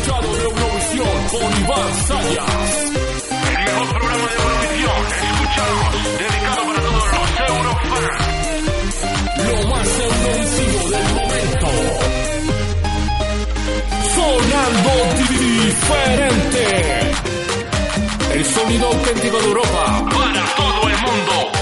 [0.00, 2.70] escuchado de Eurovisión con Iván Sayas.
[3.48, 5.00] El mejor programa de Eurovisión.
[5.20, 7.08] Escúchanos, dedicado para todos los
[7.48, 8.94] eurofans.
[9.44, 11.68] Lo más eurovisivo del momento.
[14.14, 14.92] Sonando
[15.38, 16.64] diferente.
[18.34, 21.59] El sonido auténtico de Europa para todo el mundo.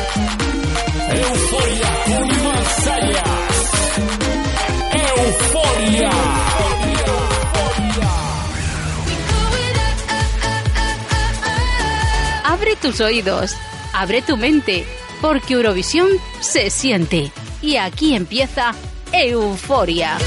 [12.78, 13.54] Tus oídos,
[13.92, 14.84] abre tu mente,
[15.20, 16.08] porque Eurovisión
[16.40, 17.32] se siente.
[17.60, 18.74] Y aquí empieza
[19.12, 20.18] Euforia.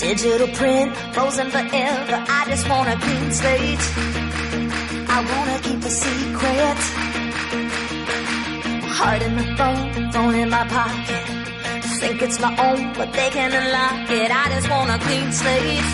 [0.00, 2.24] Digital print, frozen forever.
[2.26, 3.80] I just want a clean slate.
[5.08, 6.78] I wanna keep a secret.
[8.96, 11.39] Heart in the phone, phone in my pocket.
[12.00, 14.30] Think it's my own, but they can unlock it.
[14.30, 15.84] I just want a clean slate.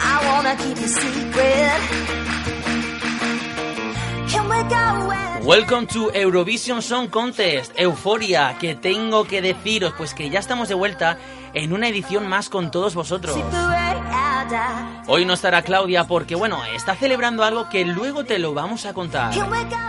[0.00, 2.24] I wanna keep a secret.
[5.44, 10.74] Welcome to Eurovision Song Contest, Euforia, que tengo que deciros, pues que ya estamos de
[10.74, 11.18] vuelta
[11.52, 13.36] en una edición más con todos vosotros.
[15.06, 18.94] Hoy no estará Claudia porque, bueno, está celebrando algo que luego te lo vamos a
[18.94, 19.32] contar.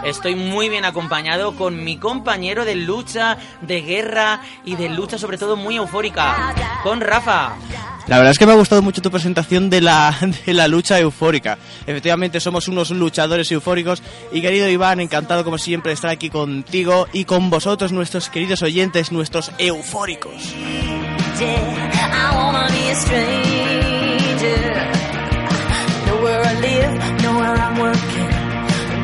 [0.04, 5.38] Estoy muy bien acompañado con mi compañero de lucha, de guerra y de lucha sobre
[5.38, 7.54] todo muy eufórica, con Rafa.
[8.08, 10.16] La verdad es que me ha gustado mucho tu presentación de la,
[10.46, 11.58] de la lucha eufórica.
[11.88, 14.04] Efectivamente, somos unos luchadores eufóricos.
[14.32, 18.62] Y querido Iván, encantado como siempre de estar aquí contigo y con vosotros, nuestros queridos
[18.62, 20.54] oyentes, nuestros eufóricos.
[26.62, 26.94] Live,
[27.24, 28.30] know where I'm working.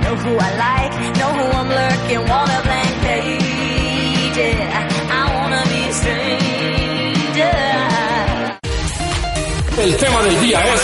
[0.04, 2.22] Know who I like, know who I'm lurking.
[2.30, 4.38] Want a blank page.
[4.38, 4.90] Yeah.
[5.10, 6.22] I wanna be a stranger.
[9.78, 10.82] El tema del día es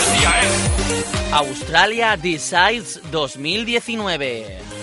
[1.32, 4.77] Australia Decides 2019.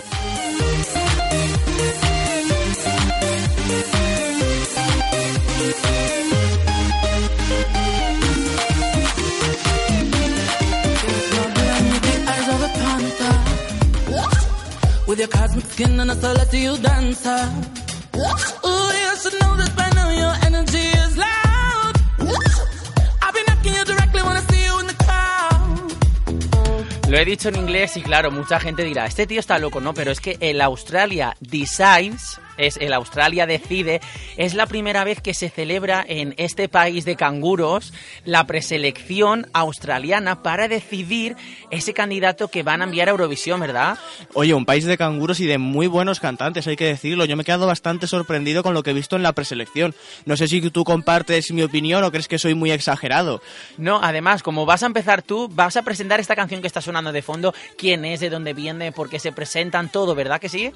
[15.15, 16.11] With your cosmic skin and.
[27.15, 29.95] Lo he dicho en inglés y claro, mucha gente dirá, este tío está loco, ¿no?
[29.95, 34.01] Pero es que el Australia Decides, es el Australia Decide,
[34.37, 37.93] es la primera vez que se celebra en este país de canguros
[38.25, 41.37] la preselección australiana para decidir
[41.71, 43.99] ese candidato que van a enviar a Eurovisión, ¿verdad?
[44.35, 47.25] Oye, un país de canguros y de muy buenos cantantes, hay que decirlo.
[47.25, 49.95] Yo me he quedado bastante sorprendido con lo que he visto en la preselección.
[50.25, 53.43] No sé si tú compartes mi opinión o crees que soy muy exagerado.
[53.79, 57.13] No, además, como vas a empezar tú, vas a presentar esta canción que está sonando
[57.13, 60.73] de fondo, quién es, de dónde viene, por qué se presentan, todo, ¿verdad que sí?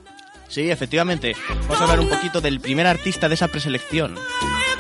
[0.49, 1.37] Sí, efectivamente.
[1.63, 4.17] Vamos a hablar un poquito del primer artista de esa preselección.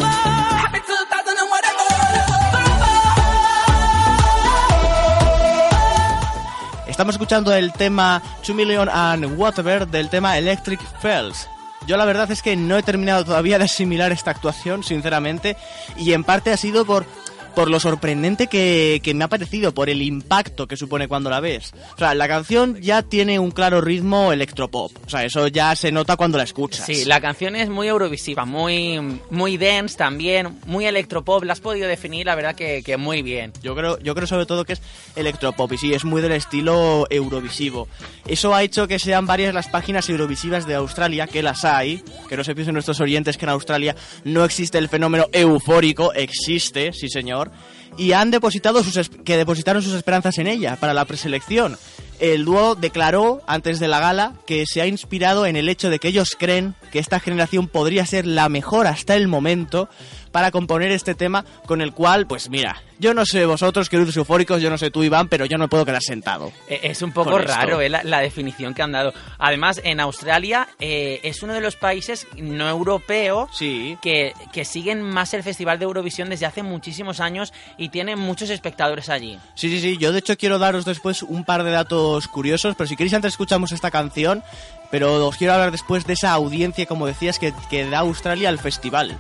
[0.00, 1.78] Happy 2000 and whatever.
[6.88, 11.48] Estamos escuchando el tema 2 Million and Whatever del tema Electric Fells.
[11.86, 15.56] Yo la verdad es que no he terminado todavía de asimilar esta actuación, sinceramente,
[15.96, 17.06] y en parte ha sido por
[17.58, 21.40] por lo sorprendente que, que me ha parecido, por el impacto que supone cuando la
[21.40, 21.72] ves.
[21.96, 24.92] O sea, la canción ya tiene un claro ritmo electropop.
[25.04, 26.86] O sea, eso ya se nota cuando la escuchas.
[26.86, 31.42] Sí, la canción es muy eurovisiva, muy, muy dance también, muy electropop.
[31.42, 33.52] La has podido definir, la verdad que, que muy bien.
[33.60, 34.82] Yo creo, yo creo sobre todo que es
[35.16, 37.88] electropop y sí, es muy del estilo eurovisivo.
[38.28, 42.36] Eso ha hecho que sean varias las páginas eurovisivas de Australia, que las hay, que
[42.36, 47.08] no se piensen nuestros oyentes que en Australia no existe el fenómeno eufórico, existe, sí
[47.08, 47.47] señor,
[47.96, 51.76] y han depositado sus que depositaron sus esperanzas en ella para la preselección.
[52.20, 56.00] El dúo declaró antes de la gala que se ha inspirado en el hecho de
[56.00, 59.88] que ellos creen que esta generación podría ser la mejor hasta el momento
[60.32, 64.60] para componer este tema con el cual, pues mira, yo no sé vosotros, queridos eufóricos,
[64.60, 66.52] yo no sé tú, Iván, pero yo no puedo quedar sentado.
[66.68, 69.12] Eh, Es un poco raro eh, la, la definición que han dado.
[69.38, 73.96] Además, en Australia eh, es uno de los países no europeos Sí.
[74.02, 78.50] que, que siguen más el Festival de Eurovisión desde hace muchísimos años y tienen muchos
[78.50, 79.38] espectadores allí.
[79.54, 79.96] Sí, sí, sí.
[79.98, 83.32] Yo de hecho quiero daros después un par de datos curiosos, pero si queréis antes
[83.34, 84.42] escuchamos esta canción,
[84.90, 88.58] pero os quiero hablar después de esa audiencia, como decías, que, que da Australia al
[88.58, 89.16] festival.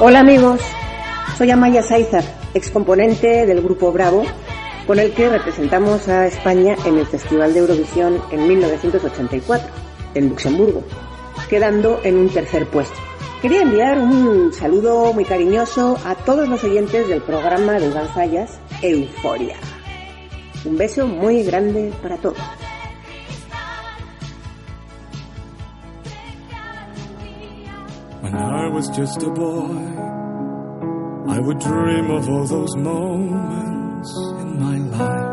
[0.00, 0.60] Hola amigos,
[1.36, 2.22] soy Amaya Saizar,
[2.54, 4.22] excomponente del grupo Bravo,
[4.86, 9.68] con el que representamos a España en el Festival de Eurovisión en 1984,
[10.14, 10.84] en Luxemburgo,
[11.50, 12.94] quedando en un tercer puesto.
[13.42, 18.60] Quería enviar un saludo muy cariñoso a todos los oyentes del programa de Iván Zayas,
[18.82, 19.56] Euforia.
[20.64, 22.38] Un beso muy grande para todos.
[28.38, 29.76] I was just a boy,
[31.28, 35.28] I would dream of all those moments in my life.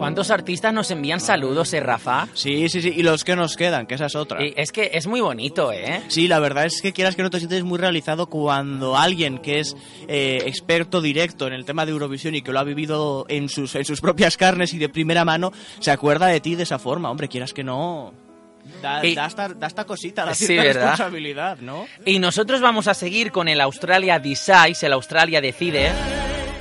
[0.00, 2.26] ¿Cuántos artistas nos envían saludos, eh, Rafa?
[2.32, 2.90] Sí, sí, sí.
[2.96, 4.42] Y los que nos quedan, que esa es otra.
[4.42, 6.00] Y es que es muy bonito, ¿eh?
[6.08, 9.60] Sí, la verdad es que quieras que no te sientes muy realizado cuando alguien que
[9.60, 9.76] es
[10.08, 13.74] eh, experto directo en el tema de Eurovisión y que lo ha vivido en sus,
[13.74, 17.10] en sus propias carnes y de primera mano se acuerda de ti de esa forma.
[17.10, 18.14] Hombre, quieras que no.
[18.80, 21.86] Da, Y- da esta, da esta cosita, da Sí, responsabilidad, ¿no?
[22.04, 25.92] Y nosotros vamos a seguir con el Australia Decides, el Australia Decide,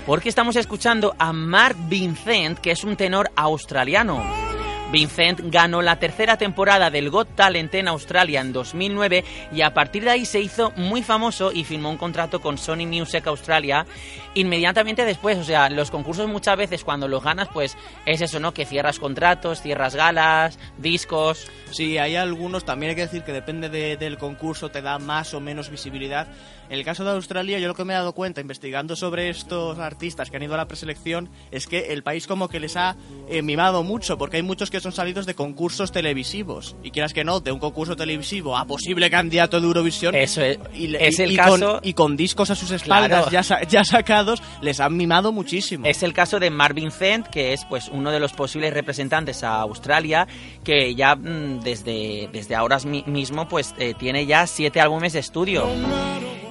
[0.05, 4.48] porque estamos escuchando a Mark Vincent, que es un tenor australiano.
[4.91, 10.03] Vincent ganó la tercera temporada del Got Talent en Australia en 2009 y a partir
[10.03, 13.85] de ahí se hizo muy famoso y firmó un contrato con Sony Music Australia
[14.33, 15.37] inmediatamente después.
[15.37, 18.53] O sea, los concursos muchas veces cuando los ganas, pues es eso, ¿no?
[18.53, 21.47] Que cierras contratos, cierras galas, discos.
[21.71, 25.33] Sí, hay algunos, también hay que decir que depende de- del concurso, te da más
[25.35, 26.27] o menos visibilidad.
[26.69, 29.79] En el caso de Australia, yo lo que me he dado cuenta investigando sobre estos
[29.79, 32.95] artistas que han ido a la preselección es que el país como que les ha
[33.27, 36.75] eh, mimado mucho, porque hay muchos que son salidos de concursos televisivos.
[36.83, 40.13] Y quieras que no, de un concurso televisivo a posible candidato de Eurovisión.
[40.13, 41.79] Eso es, y, es y- el y caso...
[41.79, 43.47] Con, y con discos a sus espaldas Claro.
[43.49, 45.87] ya, ya sacados, les han mimado muchísimo.
[45.87, 49.59] Es el caso de Mark Vincent, que es pues uno de los posibles representantes a
[49.61, 50.27] Australia,
[50.63, 55.19] que ya mm, desde, desde ahora mi- mismo pues eh, tiene ya siete álbumes de
[55.19, 55.67] estudio.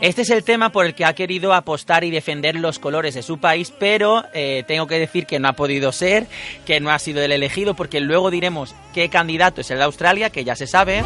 [0.00, 3.22] Este es el tema por el que ha querido apostar y defender los colores de
[3.24, 6.28] su país, pero eh, tengo que decir que no ha podido ser,
[6.64, 10.30] que no ha sido el elegido, porque luego diremos qué candidato es el de Australia,
[10.30, 11.02] que ya se sabe.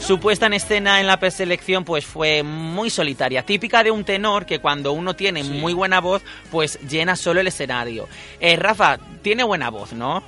[0.00, 4.44] Su puesta en escena en la preselección pues fue muy solitaria, típica de un tenor
[4.44, 8.08] que cuando uno tiene muy buena voz pues llena solo el escenario.
[8.40, 10.20] Eh, Rafa, tiene buena voz, ¿no?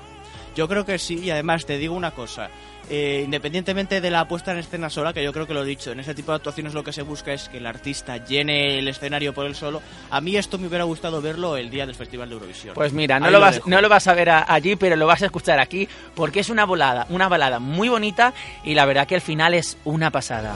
[0.55, 2.49] Yo creo que sí, y además te digo una cosa.
[2.91, 5.93] Eh, independientemente de la puesta en escena sola, que yo creo que lo he dicho,
[5.93, 8.89] en ese tipo de actuaciones lo que se busca es que el artista llene el
[8.89, 9.83] escenario por él solo.
[10.11, 12.75] A mí esto me hubiera gustado verlo el día del Festival de Eurovisión.
[12.75, 13.69] Pues mira, no lo, vas, dejo.
[13.71, 16.49] no lo vas a ver a- allí, pero lo vas a escuchar aquí porque es
[16.51, 18.33] una balada, una balada muy bonita
[18.65, 20.55] y la verdad que el final es una pasada.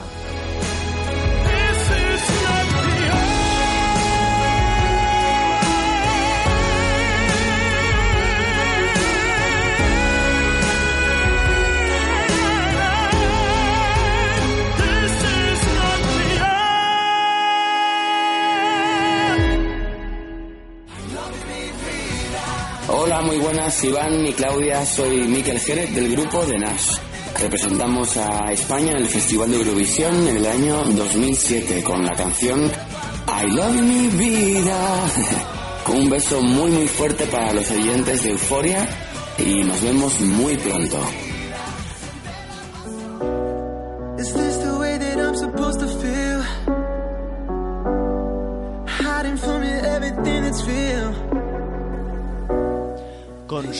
[22.93, 24.85] Hola, muy buenas, Iván y Claudia.
[24.85, 26.89] Soy Miquel Jerez del grupo de Nash.
[27.39, 32.69] Representamos a España en el Festival de Eurovisión en el año 2007 con la canción
[33.27, 35.09] I Love Mi Vida.
[35.85, 38.85] Con un beso muy muy fuerte para los oyentes de Euforia
[39.37, 40.99] y nos vemos muy pronto.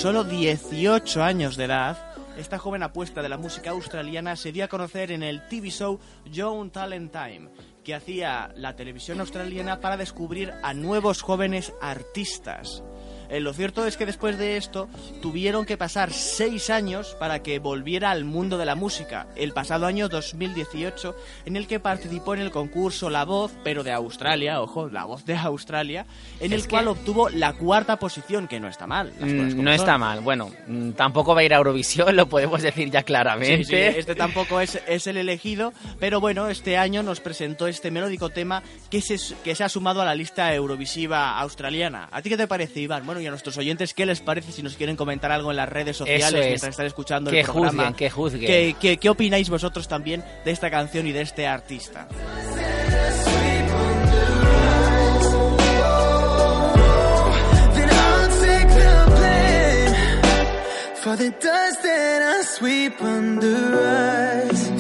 [0.02, 1.96] Solo 18 años de edad,
[2.36, 6.00] esta joven apuesta de la música australiana se dio a conocer en el TV show
[6.26, 7.50] Young Talent Time,
[7.84, 12.84] que hacía la televisión australiana para descubrir a nuevos jóvenes artistas.
[13.32, 14.90] Eh, lo cierto es que después de esto
[15.22, 19.86] tuvieron que pasar seis años para que volviera al mundo de la música, el pasado
[19.86, 24.90] año 2018, en el que participó en el concurso La Voz, pero de Australia, ojo,
[24.90, 26.06] La Voz de Australia,
[26.40, 29.08] en Es el cual obtuvo la cuarta posición, que no está mal.
[29.20, 29.80] las cosas Mm, No son.
[29.80, 30.20] está mal.
[30.22, 33.64] Bueno, mm, tampoco va a ir a Eurovisión, lo podemos decir ya claramente.
[33.64, 37.92] Sí, sí, este tampoco es, es el elegido, pero bueno, este año nos presentó este
[37.92, 42.10] melódico tema que se, que se ha sumado a la lista eurovisiva australiana.
[42.12, 43.06] ¿A ti qué te parece, Iván?
[43.06, 45.70] Bueno, y a nuestros oyentes, ¿qué les parece si nos quieren comentar algo en las
[45.70, 46.48] redes sociales es.
[46.48, 47.70] mientras están escuchando Que el programa?
[47.84, 48.46] juzguen, que juzguen.
[48.48, 52.08] ¿Qué, qué, qué opináis vosotros también de esta canción y de este artista?
[57.76, 59.96] Then I'll take the blame
[60.96, 63.76] for the dust that I sweep under
[64.50, 64.71] us.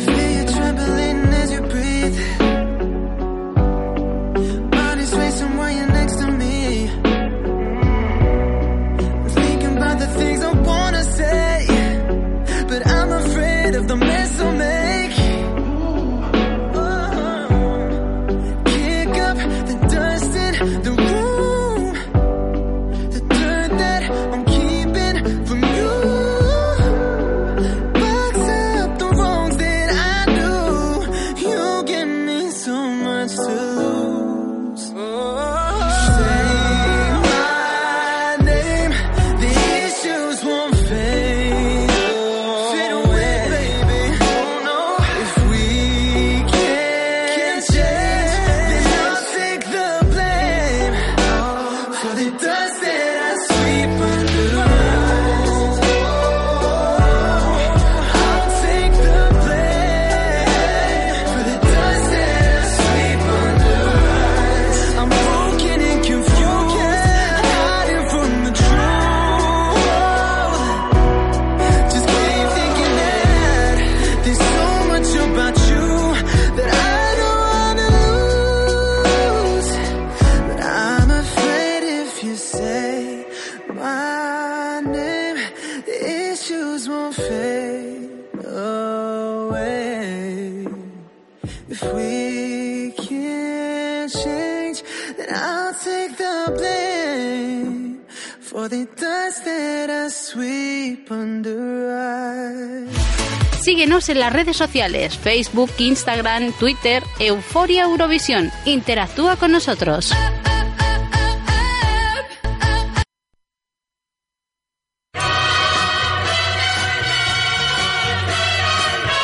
[95.43, 98.05] I'll take the blame
[98.39, 103.61] for the dust that I sweep under us.
[103.61, 108.51] Síguenos en las redes sociales, Facebook, Instagram, Twitter, Euforia Eurovisión.
[108.65, 110.11] Interactúa con nosotros.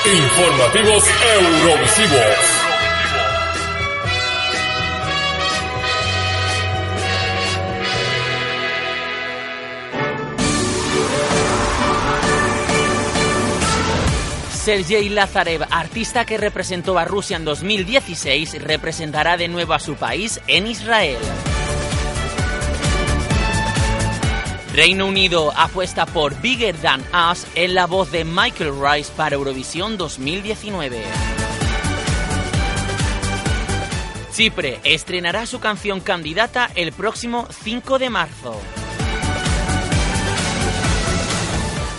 [0.06, 1.04] Informativos
[1.36, 2.47] Eurovisivos.
[14.68, 20.42] Sergei Lazarev, artista que representó a Rusia en 2016, representará de nuevo a su país
[20.46, 21.20] en Israel.
[24.74, 29.98] Reino Unido apuesta por Bigger Than Us en la voz de Michael Rice para Eurovisión
[29.98, 31.02] 2019.
[34.34, 38.60] Chipre estrenará su canción candidata el próximo 5 de marzo.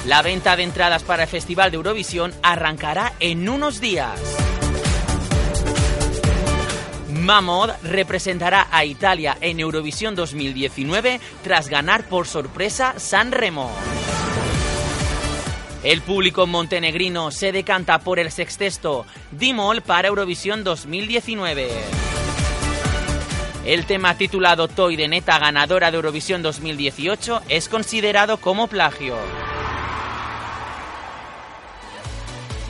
[0.09, 4.19] La venta de entradas para el Festival de Eurovisión arrancará en unos días.
[7.11, 13.71] Mammoth representará a Italia en Eurovisión 2019 tras ganar por sorpresa San Remo.
[15.83, 21.69] El público montenegrino se decanta por el sexteto Dimol para Eurovisión 2019.
[23.67, 29.15] El tema titulado Toy de Neta ganadora de Eurovisión 2018 es considerado como plagio.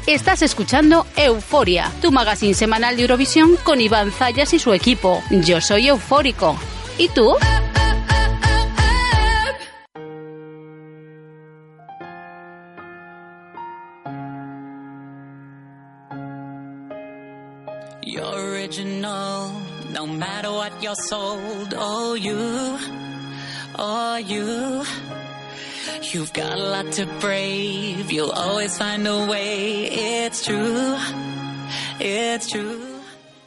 [0.08, 5.22] Estás escuchando Euforia, tu magazine semanal de Eurovisión con Iván Zayas y su equipo.
[5.28, 6.58] Yo soy eufórico.
[6.96, 7.36] ¿Y tú?
[19.92, 21.74] No matter what you're sold.
[21.76, 22.78] Oh, you,
[23.76, 24.84] oh, you.
[26.12, 28.10] You've got a lot to brave.
[28.10, 29.88] You'll always find a way.
[30.24, 30.96] It's true,
[32.00, 32.78] it's true.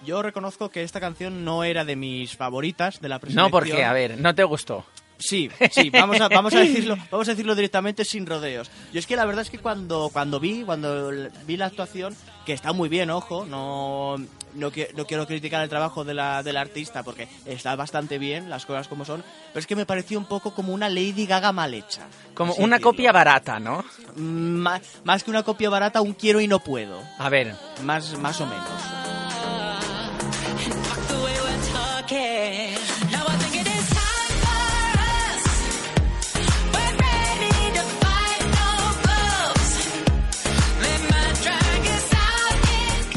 [0.05, 3.51] Yo reconozco que esta canción no era de mis favoritas de la presentación.
[3.51, 4.83] No, porque, a ver, no te gustó.
[5.21, 8.69] Sí, sí, vamos a, vamos a decirlo, vamos a decirlo directamente sin rodeos.
[8.91, 11.09] Yo es que la verdad es que cuando, cuando vi, cuando
[11.45, 14.17] vi la actuación, que está muy bien, ojo, no,
[14.55, 18.49] no, qui- no quiero criticar el trabajo de la, del artista porque está bastante bien,
[18.49, 19.23] las cosas como son,
[19.53, 22.07] pero es que me pareció un poco como una Lady Gaga mal hecha.
[22.33, 22.91] Como una decirlo.
[22.91, 23.85] copia barata, ¿no?
[24.15, 24.21] Mm,
[24.57, 26.99] Más, más que una copia barata, un quiero y no puedo.
[27.19, 28.69] A ver, Más, más o menos.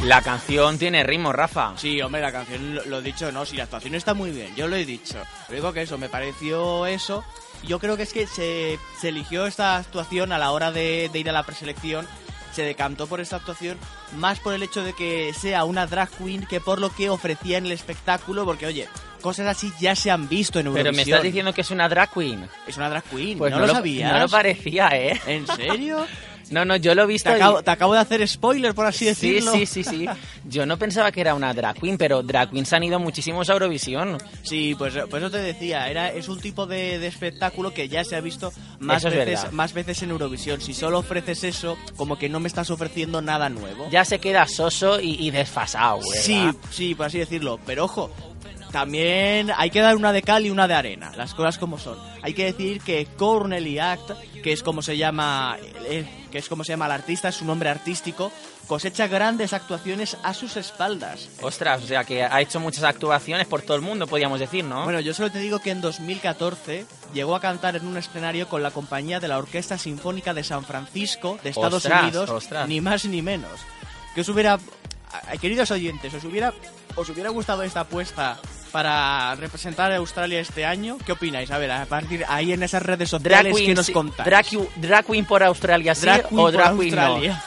[0.05, 1.73] La canción tiene ritmo, Rafa.
[1.77, 4.69] Sí, hombre, la canción, lo, he dicho, no, si la actuación está muy bien, yo
[4.69, 5.17] lo he dicho.
[5.49, 7.25] Lo digo que eso, me pareció eso.
[7.67, 11.19] Yo creo que es que se, se eligió esta actuación a la hora de, de
[11.19, 12.07] ir a la preselección.
[12.53, 13.79] Se decantó por esta actuación
[14.17, 17.59] más por el hecho de que sea una drag queen que por lo que ofrecía
[17.59, 18.89] en el espectáculo, porque oye,
[19.21, 20.95] cosas así ya se han visto en Eurovisión.
[20.95, 22.49] Pero me estás diciendo que es una drag queen.
[22.67, 24.13] Es una drag queen, Pues ¿no, no, lo lo sabías?
[24.13, 25.21] No lo parecía, ¿eh?
[25.27, 26.07] ¿En serio?
[26.51, 27.31] No, no, yo lo he visto.
[27.31, 29.53] Te y- acabo, te acabo de hacer spoiler, por así Sí, decirlo.
[29.53, 30.07] sí, sí, sí.
[30.45, 33.55] Yo no pensaba que era una drag queen, pero drag queens han ido muchísimos a
[33.55, 34.19] Eurovisión.
[34.43, 38.05] Sí, pues por eso te decía, era, es un tipo de, de espectáculo que ya
[38.05, 40.61] se ha visto más Eso veces, más veces en Eurovisión.
[40.61, 43.89] Si solo ofreces eso, como que no me estás ofreciendo nada nuevo.
[43.91, 46.23] Ya se queda soso y, y desfasado, ¿verdad?
[46.23, 47.59] Sí, sí, por así decirlo.
[47.67, 48.11] Pero ojo,
[48.75, 51.97] también hay que dar una de cal y una de arena, las cosas como son.
[52.23, 54.11] Hay que decir que Corneli Act,
[54.43, 57.45] que es como se llama, eh, que es como se llama el artista, es su
[57.45, 58.33] nombre artístico,
[58.67, 61.29] cosecha grandes actuaciones a sus espaldas.
[61.41, 64.83] Ostras, o sea que ha hecho muchas actuaciones por todo el mundo, podríamos decir, ¿no?
[64.83, 68.65] Bueno, yo solo te digo que en 2014 llegó a cantar en un escenario con
[68.65, 72.69] la compañía de la Orquesta Sinfónica de San Francisco de Estados Ostras, Unidos, ostras.
[72.69, 73.53] ni más ni menos.
[74.17, 74.59] Que os hubiera,
[75.41, 76.53] queridos oyentes, os hubiera,
[76.97, 78.41] os hubiera gustado esta apuesta
[78.75, 80.99] para representar a Australia este año.
[81.07, 81.49] ¿Qué opináis?
[81.53, 84.27] A ver, a partir ahí en esas redes sociales que nos contáis.
[84.27, 86.99] drag, drag queen por Australia, sí, Drag queen o drag queen.
[86.99, 87.45] Australia.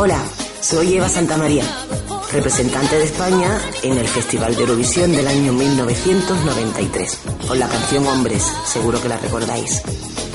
[0.00, 0.22] Hola,
[0.60, 1.64] soy Eva Santamaría,
[2.30, 7.18] representante de España en el Festival de Eurovisión del año 1993,
[7.48, 9.82] con la canción Hombres, seguro que la recordáis.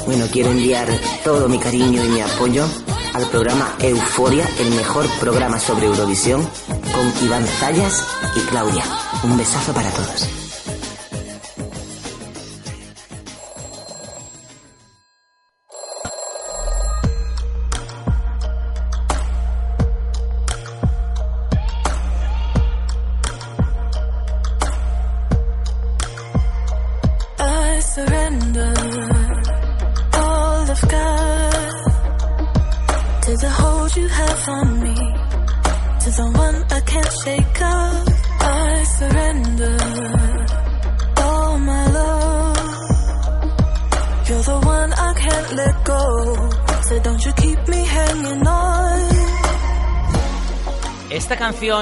[0.06, 0.90] Bueno, quiero enviar
[1.24, 2.66] todo mi cariño y mi apoyo
[3.14, 6.42] al programa Euforia, el mejor programa sobre Eurovisión,
[6.94, 8.84] con Iván Zayas y Claudia.
[9.24, 10.43] Un besazo para todos.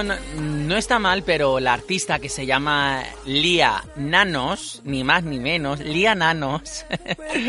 [0.03, 5.79] No está mal, pero la artista que se llama Lia Nanos, ni más ni menos,
[5.79, 6.85] Lia Nanos,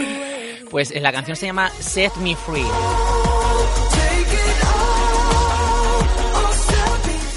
[0.70, 2.66] pues la canción se llama Set Me Free.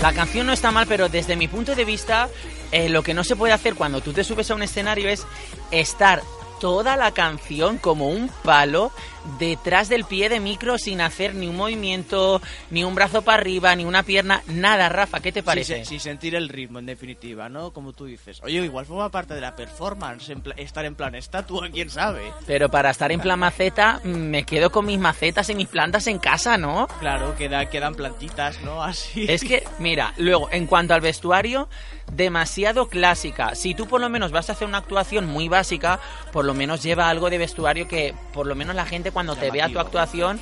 [0.01, 2.29] La canción no está mal, pero desde mi punto de vista,
[2.71, 5.25] eh, lo que no se puede hacer cuando tú te subes a un escenario es
[5.71, 6.21] estar
[6.59, 8.91] toda la canción como un palo
[9.39, 13.75] detrás del pie de micro sin hacer ni un movimiento, ni un brazo para arriba,
[13.75, 15.77] ni una pierna, nada, Rafa, ¿qué te parece?
[15.77, 17.71] Sin, sin sentir el ritmo, en definitiva, ¿no?
[17.71, 18.41] Como tú dices.
[18.43, 22.31] Oye, igual forma parte de la performance, en estar en plan estatua, quién sabe.
[22.45, 26.19] Pero para estar en plan maceta, me quedo con mis macetas y mis plantas en
[26.19, 26.87] casa, ¿no?
[26.99, 28.83] Claro, queda, quedan plantitas, ¿no?
[28.83, 29.25] Así.
[29.27, 31.67] Es que, mira, luego, en cuanto al vestuario,
[32.11, 33.55] demasiado clásica.
[33.55, 35.99] Si tú por lo menos vas a hacer una actuación muy básica,
[36.31, 39.49] por lo menos lleva algo de vestuario que por lo menos la gente cuando te
[39.49, 40.41] vea tu actuación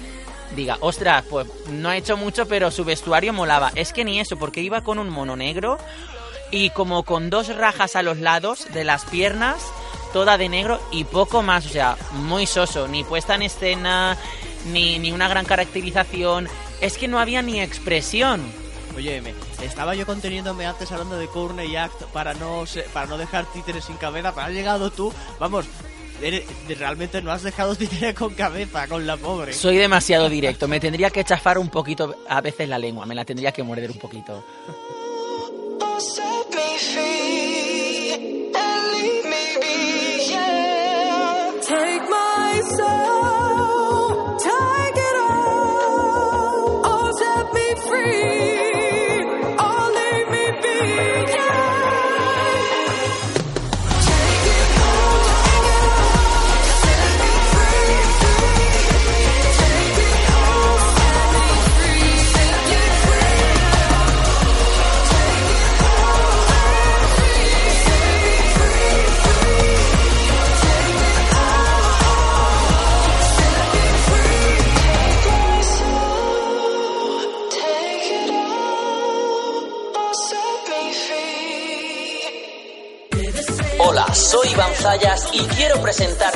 [0.56, 3.72] diga, ostras, pues no ha hecho mucho, pero su vestuario molaba.
[3.76, 5.78] Es que ni eso, porque iba con un mono negro
[6.50, 9.64] y como con dos rajas a los lados de las piernas,
[10.12, 14.18] toda de negro y poco más, o sea, muy soso, ni puesta en escena,
[14.72, 16.50] ni, ni una gran caracterización.
[16.82, 18.42] Es que no había ni expresión.
[18.96, 23.46] Oye, me, estaba yo conteniéndome antes hablando de Courtney Act para no para no dejar
[23.46, 25.66] títeres sin cabeza, pero has llegado tú, vamos,
[26.22, 26.44] eres-
[26.78, 29.54] realmente no has dejado títere con cabeza con la pobre.
[29.54, 33.26] Soy demasiado directo, me tendría que chafar un poquito a veces la lengua, me la
[33.26, 34.44] tendría que morder un poquito.
[36.00, 36.54] Set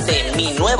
[0.08, 0.77] presentarte mi nuevo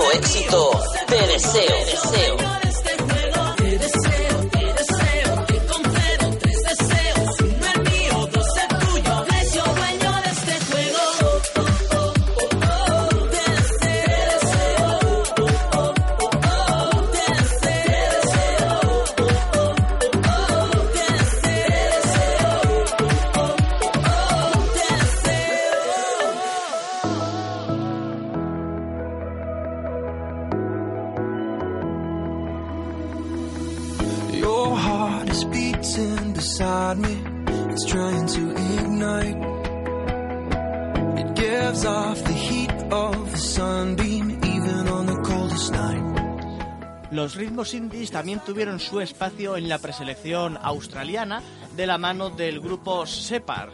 [48.58, 51.44] tuvieron su espacio en la preselección australiana
[51.76, 53.70] de la mano del grupo Separ,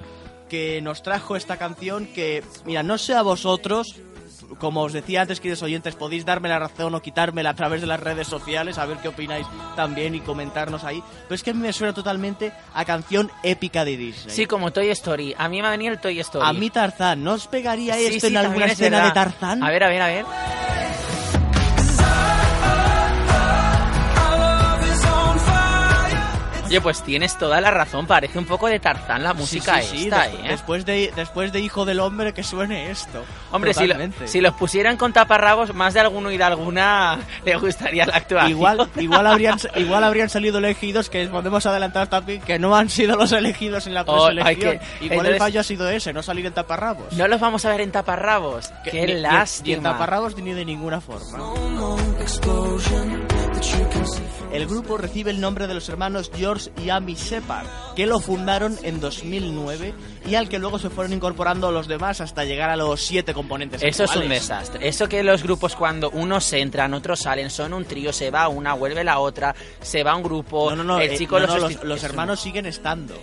[0.50, 3.96] que nos trajo esta canción que, mira, no sé a vosotros,
[4.60, 7.88] como os decía antes, queridos oyentes, podéis darme la razón o quitármela a través de
[7.88, 11.54] las redes sociales, a ver qué opináis también y comentarnos ahí, pero es que a
[11.54, 14.36] mí me suena totalmente a canción épica de Disney.
[14.36, 15.34] Sí, como Toy Story.
[15.38, 16.46] A mí me ha venido el Toy Story.
[16.46, 19.12] A mí Tarzán, ¿no os pegaría Sí, esto sí, en alguna es escena de.
[19.14, 19.64] Tarzán?
[19.64, 20.26] A ver, a ver, a ver.
[26.74, 28.08] Oye, pues tienes toda la razón.
[28.08, 30.48] Parece un poco de Tarzán la música Sí, sí, sí, esta, des- ¿eh?
[30.48, 33.24] Después de, después de Hijo del Hombre, que suene esto.
[33.52, 37.58] Hombre, si, lo- si los pusieran con taparrabos, más de alguno y de alguna le
[37.58, 38.50] gustaría la actuación.
[38.50, 43.18] Igual, igual, habrían, igual habrían salido elegidos, que podemos adelantar también, que no han sido
[43.18, 44.80] los elegidos en la Oh, preselección.
[44.80, 47.14] que- igual entonces- el fallo ha sido ese, no salir en taparrabos.
[47.14, 48.70] No los vamos a ver en taparrabos.
[48.84, 49.92] Que- Qué ni- ni- Ni en lástima.
[49.92, 51.38] taparrabos ni de ninguna forma.
[54.06, 54.22] See.
[54.52, 58.78] El grupo recibe el nombre de los hermanos George y Amy Shepard, que lo fundaron
[58.84, 59.94] en 2009
[60.28, 63.82] y al que luego se fueron incorporando los demás hasta llegar a los siete componentes
[63.82, 64.42] Eso es un actuales.
[64.42, 64.88] desastre.
[64.88, 68.74] Eso que los grupos cuando unos entran, otros salen, son un trío, se va una,
[68.74, 71.56] vuelve la otra, se va un grupo, No, no, no, el eh, chico no, los,
[71.56, 73.16] no, los, los un- hermanos siguen estando.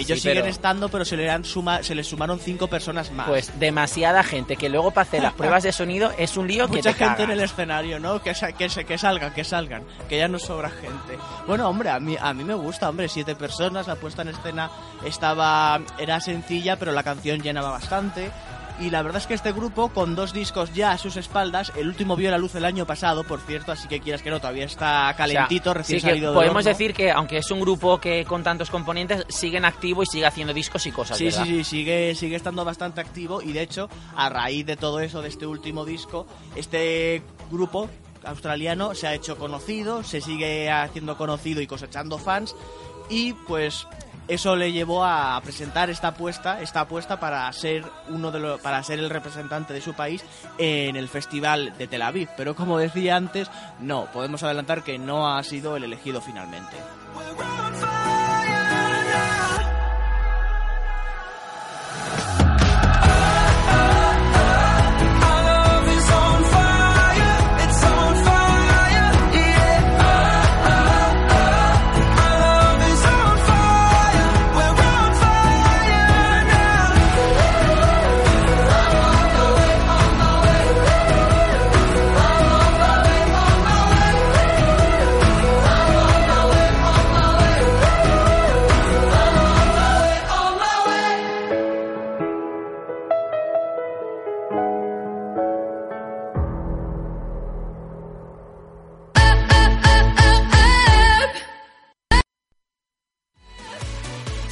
[0.00, 3.10] Ellos Sí, siguen pero- estando, pero se, le han suma, se les sumaron cinco personas
[3.12, 3.28] más.
[3.28, 6.76] Pues demasiada gente que luego para hacer las pruebas de sonido es un lío que
[6.78, 7.20] Mucha te gente cagas.
[7.24, 8.22] en el escenario, ¿no?
[8.22, 11.18] Que, que, que salgan, que salgan, que ya no sobra gente.
[11.46, 14.70] Bueno, hombre, a mí, a mí me gusta, hombre, siete personas, la puesta en escena
[15.04, 18.30] estaba, era sencilla, pero la canción llenaba bastante.
[18.80, 21.86] Y la verdad es que este grupo, con dos discos ya a sus espaldas, el
[21.86, 24.64] último vio la luz el año pasado, por cierto, así que quieras que no, todavía
[24.64, 26.68] está calentito, O sea, recién sí que salido del podemos horno.
[26.70, 30.24] decir que aunque es un grupo que con tantos componentes sigue en activo y sigue
[30.24, 31.44] haciendo discos y cosas, Sí, ¿verdad?
[31.44, 35.20] sí, sí, sigue, sigue estando bastante activo y de hecho, a raíz de todo eso,
[35.20, 37.88] de este último disco, este grupo
[38.24, 42.54] australiano se ha hecho conocido, se sigue haciendo conocido y cosechando fans
[43.10, 43.86] y pues
[44.30, 49.00] eso le llevó a presentar esta apuesta, esta apuesta para ser uno de para ser
[49.00, 50.24] el representante de su país
[50.56, 52.28] en el festival de Tel Aviv.
[52.36, 56.76] Pero como decía antes, no, podemos adelantar que no ha sido el elegido finalmente.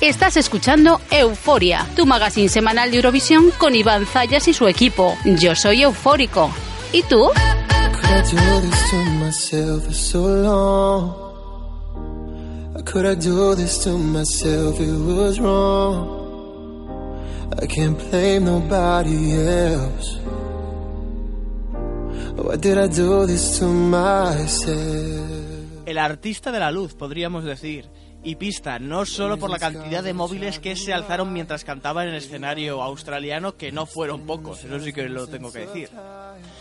[0.09, 5.14] Estás escuchando Euforia, tu magazine semanal de Eurovisión con Iván Zayas y su equipo.
[5.38, 6.51] Yo soy Eufórico.
[6.94, 7.29] ¿Y tú?
[12.87, 14.81] Could I do this to myself?
[14.81, 16.09] It was wrong.
[17.68, 20.18] Can't blame nobody else.
[22.35, 25.49] Why did I do this to myself?
[25.85, 27.90] El artista de la luz, podríamos decir.
[28.29, 32.11] Y pista, no solo por la cantidad de móviles que se alzaron mientras cantaba en
[32.11, 35.88] el escenario australiano, que no fueron pocos, eso sí que lo tengo que decir,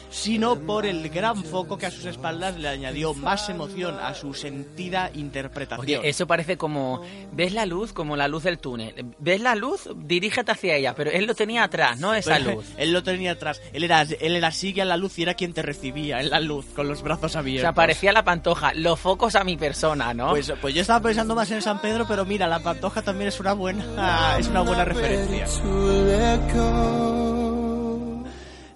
[0.10, 4.34] sino por el gran foco que a sus espaldas le añadió más emoción a su
[4.34, 6.00] sentida interpretación.
[6.00, 7.02] Oye, eso parece como.
[7.34, 7.92] ¿Ves la luz?
[7.92, 9.14] Como la luz del túnel.
[9.20, 9.90] ¿Ves la luz?
[9.96, 12.66] Dirígete hacia ella, pero él lo tenía atrás, no esa Pero luz.
[12.78, 13.62] Él lo tenía atrás.
[13.74, 16.40] Él era, él era sigue a la luz y era quien te recibía en la
[16.40, 17.64] luz, con los brazos O abiertos.
[17.64, 18.74] sea, parecía la pantoja.
[18.74, 20.30] Los focos a mi persona, ¿no?
[20.30, 23.40] Pues, pues yo estaba pensando más en San Pedro, pero mira, la pantoja también es
[23.40, 25.46] una buena, es una buena referencia.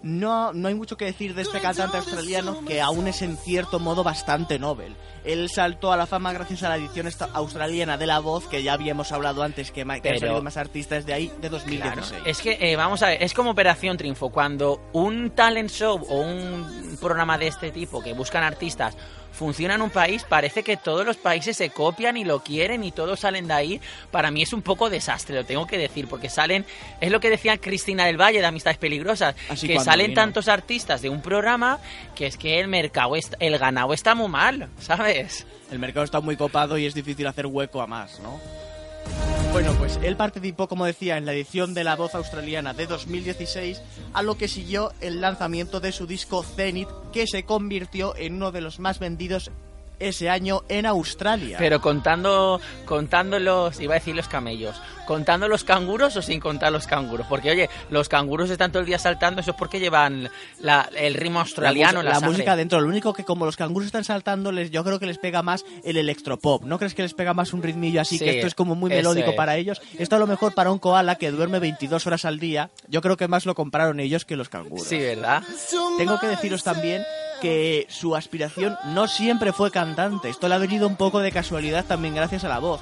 [0.04, 3.80] No, no hay mucho que decir de este cantante australiano que aún es en cierto
[3.80, 4.96] modo bastante Nobel.
[5.24, 8.74] Él saltó a la fama gracias a la edición australiana de La Voz, que ya
[8.74, 12.10] habíamos hablado antes, que, que han salido más artistas de ahí, de 2016.
[12.10, 14.30] Claro, es que, eh, vamos a ver, es como Operación Triunfo.
[14.32, 18.98] Cuando un talent show o un programa de este tipo que buscan artistas
[19.32, 22.92] funciona en un país, parece que todos los países se copian y lo quieren y
[22.92, 23.82] todos salen de ahí.
[24.12, 26.66] Para mí es un poco desastre, lo tengo que decir, porque salen,
[27.00, 30.22] es lo que decía Cristina del Valle de Amistades Peligrosas, Así que salen vino.
[30.22, 31.80] tantos artistas de un programa
[32.16, 35.46] que es que el mercado, est- el ganado está muy mal, ¿sabes?
[35.72, 38.40] El mercado está muy copado y es difícil hacer hueco a más, ¿no?
[39.52, 43.82] Bueno, pues él participó, como decía, en la edición de La Voz Australiana de 2016,
[44.14, 48.54] a lo que siguió el lanzamiento de su disco Zenith, que se convirtió en uno
[48.54, 49.52] de los más vendidos
[50.02, 51.58] ese año en Australia.
[51.60, 54.76] Pero contando, contando los, iba a decir los camellos,
[55.08, 58.86] contando los canguros o sin contar los canguros, porque oye, los canguros están todo el
[58.86, 62.80] día saltando, eso es porque llevan la- el ritmo australiano, la, la, la música dentro.
[62.82, 65.66] Lo único que como los canguros están saltando, les, yo creo que les pega más
[65.84, 66.64] el electropop.
[66.64, 68.18] ¿No crees que les pega más un ritmillo así?
[68.18, 69.36] Sí, que esto es como muy melódico es.
[69.36, 69.82] para ellos.
[69.98, 73.18] Esto a lo mejor para un koala que duerme 22 horas al día, yo creo
[73.18, 74.88] que más lo compraron ellos que los canguros.
[74.88, 75.44] Sí, ¿verdad?
[75.98, 77.04] Tengo que deciros también
[77.42, 80.30] que su aspiración no siempre fue cantante.
[80.30, 82.80] Esto le ha venido un poco de casualidad también gracias a la voz.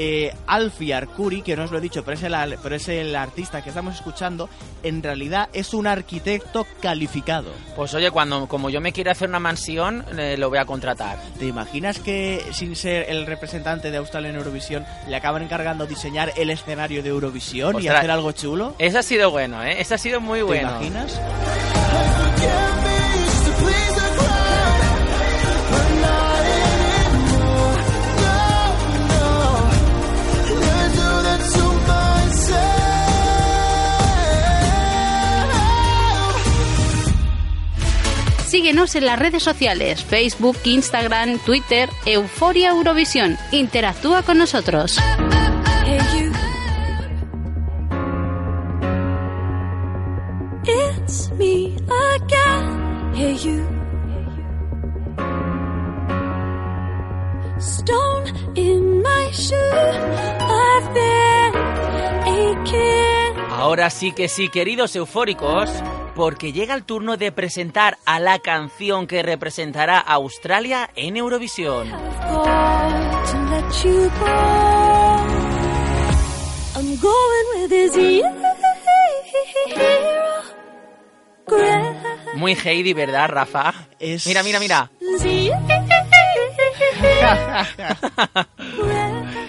[0.00, 3.16] Eh, Alfie Arcuri, que no os lo he dicho, pero es, el, pero es el
[3.16, 4.48] artista que estamos escuchando,
[4.84, 7.50] en realidad es un arquitecto calificado.
[7.74, 11.18] Pues oye, cuando como yo me quiero hacer una mansión, eh, lo voy a contratar.
[11.40, 16.32] ¿Te imaginas que sin ser el representante de Australia en Eurovisión le acaban encargando diseñar
[16.36, 18.74] el escenario de Eurovisión y hacer algo chulo?
[18.78, 19.80] Eso ha sido bueno, ¿eh?
[19.80, 20.70] Eso ha sido muy ¿Te bueno.
[20.70, 21.20] imaginas?
[38.48, 43.36] Síguenos en las redes sociales, Facebook, Instagram, Twitter, Euforia Eurovisión.
[43.52, 44.96] Interactúa con nosotros.
[45.84, 46.32] Hey you.
[50.64, 51.76] It's me
[52.14, 53.12] again.
[53.14, 53.66] Hey you.
[57.58, 59.56] Stone in my shoe.
[60.40, 61.52] I've been
[62.24, 63.38] aching.
[63.50, 65.68] Ahora sí que sí, queridos eufóricos,
[66.18, 71.86] porque llega el turno de presentar a la canción que representará a Australia en Eurovisión.
[82.36, 83.72] Muy Heidi, ¿verdad, Rafa?
[83.98, 84.90] Es- Mira, mira, mira.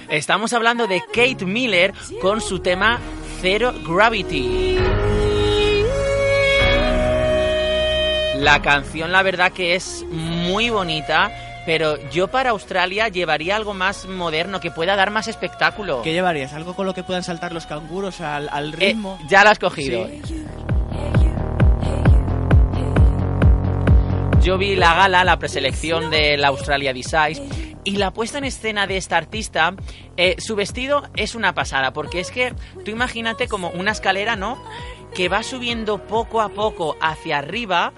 [0.10, 3.00] Estamos hablando de Kate Miller con su tema
[3.42, 4.78] Zero Gravity.
[8.40, 11.32] La canción, la verdad que es muy bonita,
[11.66, 16.02] pero yo para Australia llevaría algo más moderno que pueda dar más espectáculo.
[16.04, 16.54] ¿Qué llevarías?
[16.54, 19.20] ¿Algo con lo que puedan saltar los canguros al, al Eh, ritmo?
[19.28, 20.08] ya la has cogido.
[20.08, 20.22] Sí.
[24.42, 27.38] Yo vi la gala, la preselección de la Australia Design
[27.84, 29.74] y la puesta en escena de esta artista,
[30.16, 32.54] eh, su vestido es una pasada, porque es que
[32.86, 34.62] tú imagínate como una escalera, ¿no?
[35.14, 37.92] Que va subiendo poco a poco hacia arriba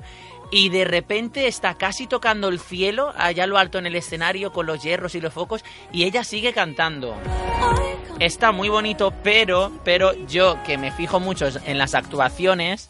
[0.52, 4.66] y de repente está casi tocando el cielo, allá lo alto en el escenario con
[4.66, 7.16] los hierros y los focos, y ella sigue cantando.
[8.20, 12.90] Está muy bonito, pero, pero yo que me fijo mucho en las actuaciones,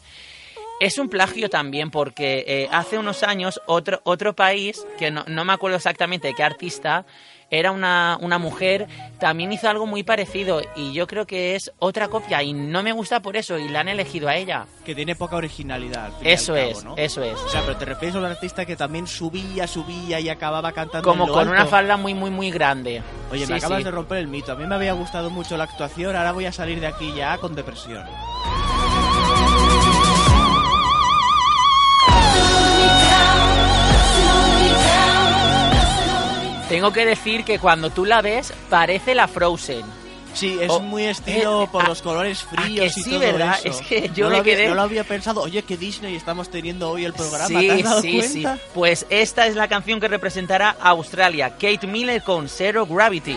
[0.82, 5.46] es un plagio también porque eh, hace unos años otro, otro país, que no, no
[5.46, 7.06] me acuerdo exactamente qué artista,
[7.52, 8.88] era una, una mujer,
[9.20, 12.94] también hizo algo muy parecido y yo creo que es otra copia y no me
[12.94, 14.66] gusta por eso y la han elegido a ella.
[14.86, 16.06] Que tiene poca originalidad.
[16.06, 16.94] al fin y Eso al cabo, es, ¿no?
[16.98, 17.38] eso es.
[17.38, 21.08] O sea, pero te refieres a un artista que también subía, subía y acababa cantando
[21.08, 23.04] Como en lo con una falda muy, muy, muy grande.
[23.32, 23.84] Oye, Sí, me acabas sí.
[23.84, 24.54] de romper el mito.
[24.54, 27.38] A mí me había gustado mucho la actuación, ahora voy a salir de aquí ya
[27.38, 28.06] con depresión.
[36.72, 39.84] Tengo que decir que cuando tú la ves, parece la Frozen.
[40.34, 43.10] Sí, es Oh, muy estilo eh, por ah, los colores ah, fríos que y sí,
[43.10, 43.58] todo ¿verdad?
[43.62, 43.82] eso.
[43.82, 45.42] Es que yo no me lo había, quedé- no lo había pensado.
[45.42, 47.48] Oye, qué Disney estamos teniendo hoy el programa.
[47.60, 48.56] Sí, ¿Te has dado sí, cuenta?
[48.56, 48.62] sí.
[48.74, 51.50] Pues esta es la canción que representará a Australia.
[51.60, 53.36] Kate Miller con Zero Gravity.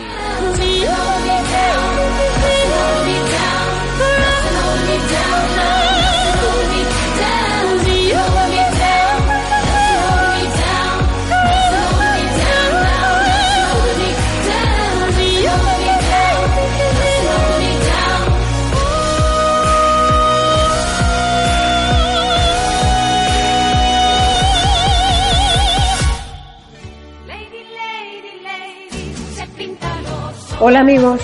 [30.61, 31.19] Hola amigos,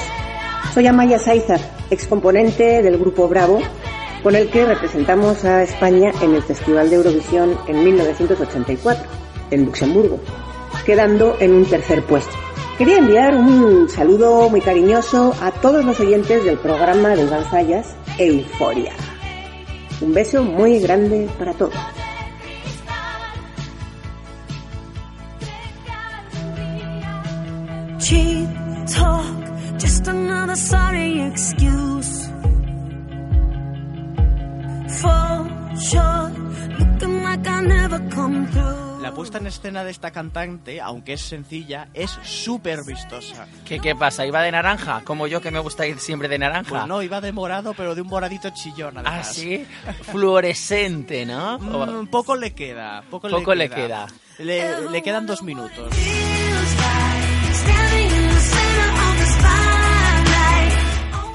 [0.73, 3.61] soy Amaya Saizar, excomponente del grupo Bravo,
[4.23, 9.05] con el que representamos a España en el Festival de Eurovisión en 1984,
[9.51, 10.19] en Luxemburgo,
[10.85, 12.33] quedando en un tercer puesto.
[12.77, 17.45] Quería enviar un saludo muy cariñoso a todos los oyentes del programa de Iván
[18.17, 18.91] Euforia.
[20.01, 21.73] Un beso muy grande para todos.
[28.93, 32.27] Talk, just another sorry excuse.
[35.01, 36.33] Fall short,
[36.79, 39.01] looking like I never come through.
[39.01, 43.47] La puesta en escena de esta cantante, aunque es sencilla, es súper vistosa.
[43.65, 44.25] ¿Qué, ¿Qué pasa?
[44.27, 45.01] ¿Iba de naranja?
[45.03, 46.69] Como yo que me gusta ir siempre de naranja.
[46.69, 48.97] Pues no, iba de morado, pero de un moradito chillón.
[48.99, 49.33] Ah, además.
[49.33, 49.65] sí.
[50.03, 51.57] Fluorescente, ¿no?
[51.57, 53.01] Mm, poco le queda.
[53.09, 54.05] Poco, Poco le le queda.
[54.37, 55.91] Le, le quedan dos minutos.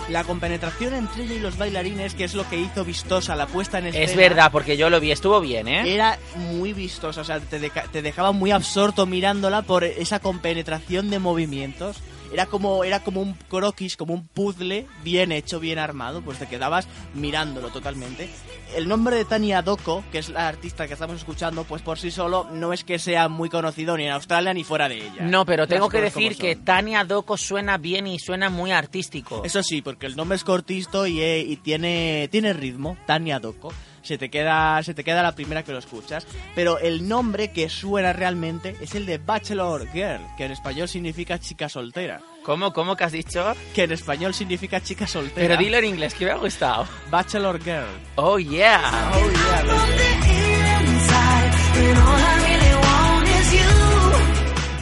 [0.08, 3.78] La compenetración entre ella y los bailarines, que es lo que hizo vistosa la puesta
[3.78, 4.04] en escena.
[4.04, 5.92] Es verdad, porque yo lo vi, estuvo bien, ¿eh?
[5.92, 11.96] Era muy vistosa, o sea, te, dejaba muy absorto mirándola por esa compenetración de movimientos.
[12.32, 16.46] Era como, era como un croquis, como un puzzle bien hecho, bien armado, pues te
[16.46, 18.28] quedabas mirándolo totalmente.
[18.74, 22.10] El nombre de Tania Doko, que es la artista que estamos escuchando, pues por sí
[22.10, 25.22] solo no es que sea muy conocido ni en Australia ni fuera de ella.
[25.22, 26.56] No, pero tengo que decir que.
[26.56, 29.42] Tania Doko suena bien y suena muy artístico.
[29.44, 33.72] Eso sí, porque el nombre es cortisto y, eh, y tiene, tiene ritmo, Tania Doko.
[34.06, 36.26] Se te, queda, se te queda la primera que lo escuchas.
[36.54, 41.40] Pero el nombre que suena realmente es el de Bachelor Girl, que en español significa
[41.40, 42.20] chica soltera.
[42.44, 43.52] ¿Cómo, cómo que has dicho?
[43.74, 45.48] Que en español significa chica soltera.
[45.48, 46.86] Pero dilo en inglés, que me ha gustado.
[47.10, 47.84] Bachelor Girl.
[48.14, 49.10] Oh, yeah.
[49.12, 50.26] Oh, yeah.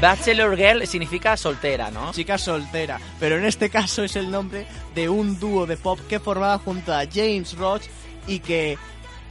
[0.05, 2.13] Bachelor Girl significa soltera, ¿no?
[2.13, 3.01] Chica soltera.
[3.19, 6.93] Pero en este caso es el nombre de un dúo de pop que formaba junto
[6.93, 7.85] a James Roach
[8.27, 8.77] y que,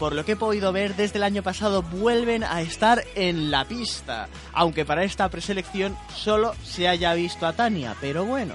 [0.04, 3.64] por lo que he podido ver, desde el año pasado vuelven a estar en la
[3.64, 4.28] pista.
[4.52, 7.96] Aunque para esta preselección solo se haya visto a Tania.
[8.02, 8.54] Pero bueno.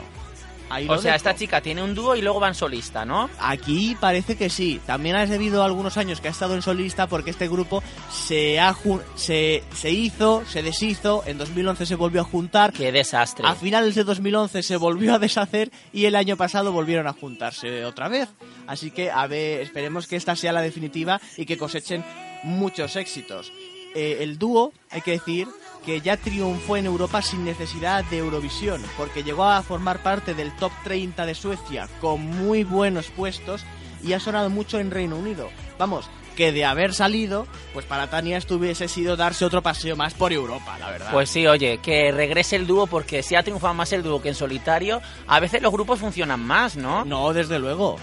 [0.71, 3.31] Ahí O sea, esta chica tiene un dúo y luego van solista, ¿no?
[3.39, 4.81] Aquí parece que sí.
[4.87, 8.61] También ha debido a algunos años que ha estado en solista porque este grupo se,
[8.61, 8.77] ha
[9.15, 12.73] se, se hizo, se deshizo, en 2011 se volvió a juntar.
[12.73, 13.47] Qué desastre.
[13.47, 17.85] A finales de 2011 se volvió a deshacer y el año pasado volvieron a juntarse
[17.85, 18.29] otra vez.
[18.67, 22.05] Así que a ver, esperemos que esta sea la definitiva y que cosechen
[22.43, 23.53] muchos éxitos.
[23.95, 25.49] Eh, el dúo, hay que decir,
[25.89, 30.55] que ya triunfó en Europa sin necesidad de Eurovisión, porque llegó a formar parte del
[30.55, 33.65] top 30 de Suecia con muy buenos puestos
[34.05, 35.49] y ha sonado mucho en Reino Unido.
[35.79, 40.13] Vamos, que de haber salido, pues para Tania esto hubiese sido darse otro paseo más
[40.13, 41.11] por Europa, la verdad.
[41.11, 44.29] Pues sí, oye, que regrese el dúo porque si ha triunfado más el dúo que
[44.29, 47.07] en solitario, a veces los grupos funcionan más, ¿no?
[47.07, 47.97] No, desde luego.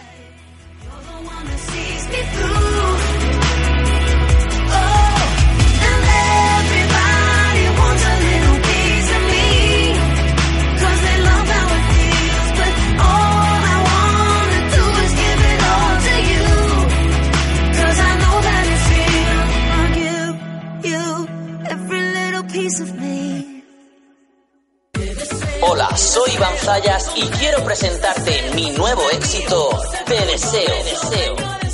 [27.16, 29.70] Y quiero presentarte mi nuevo éxito,
[30.06, 30.84] Te deseo.
[30.84, 31.65] deseo.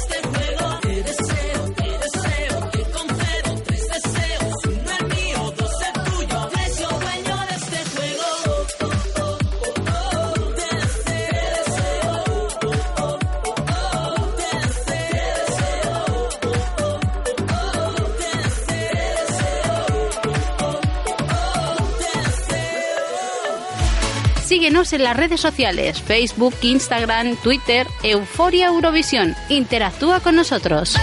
[24.81, 29.35] En las redes sociales, Facebook, Instagram, Twitter, Euforia Eurovisión.
[29.47, 30.95] Interactúa con nosotros.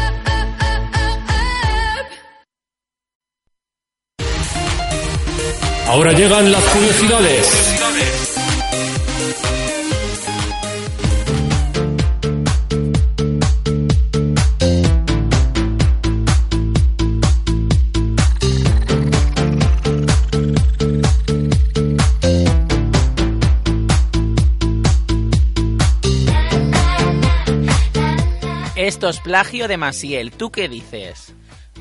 [5.87, 7.78] Ahora llegan las curiosidades.
[28.99, 30.33] Esto es plagio de Masiel.
[30.33, 31.33] ¿Tú qué dices?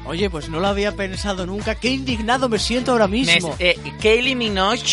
[0.05, 1.73] Oye, pues no lo había pensado nunca.
[1.73, 3.55] Qué indignado me siento ahora mismo.
[3.57, 4.83] Me- eh, Kylie Minogue,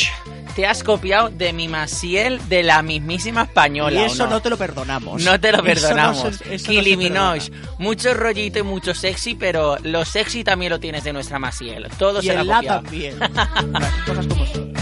[0.56, 4.00] te has copiado de mi Masiel de la mismísima española.
[4.00, 4.30] y ¿o eso no?
[4.30, 5.22] no te lo perdonamos.
[5.22, 6.16] No te lo Eso no perdonamos.
[6.36, 7.34] se- eso no perdona.
[7.78, 11.88] Mucho rollito y mucho sexy, pero lo sexy también lo tienes de nuestra Masiel.
[11.98, 13.18] Todo Y se el la también.
[13.20, 14.73] Las cosas como son.